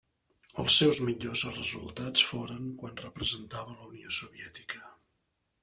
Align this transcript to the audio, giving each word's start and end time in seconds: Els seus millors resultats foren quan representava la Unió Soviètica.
Els 0.61 0.77
seus 0.83 0.99
millors 1.09 1.43
resultats 1.57 2.25
foren 2.29 2.73
quan 2.81 2.99
representava 3.05 3.77
la 3.77 3.87
Unió 3.93 4.17
Soviètica. 4.21 4.85